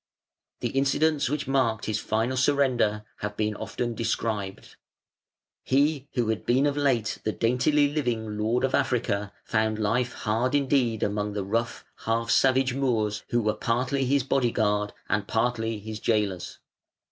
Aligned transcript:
The 0.61 0.69
incidents 0.69 1.29
which 1.29 1.47
marked 1.47 1.85
his 1.85 1.99
final 1.99 2.35
surrender 2.35 3.03
have 3.17 3.37
been 3.37 3.53
often 3.55 3.93
described. 3.93 4.75
He 5.63 6.07
who 6.15 6.29
had 6.29 6.43
been 6.43 6.65
of 6.65 6.75
late 6.75 7.19
the 7.23 7.31
daintily 7.31 7.87
living 7.87 8.35
lord 8.35 8.63
of 8.63 8.73
Africa 8.73 9.31
found 9.45 9.77
life 9.77 10.13
hard 10.13 10.55
indeed 10.55 11.03
among 11.03 11.33
the 11.33 11.43
rough, 11.45 11.85
half 12.05 12.31
savage 12.31 12.73
Moors, 12.73 13.21
who 13.29 13.43
were 13.43 13.53
partly 13.53 14.03
his 14.05 14.23
body 14.23 14.51
guard 14.51 14.91
and 15.07 15.27
partly 15.27 15.77
his 15.77 15.99
gaolers. 15.99 16.57